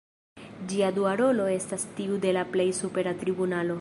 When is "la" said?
2.39-2.47